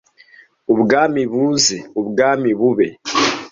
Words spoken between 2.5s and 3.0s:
bube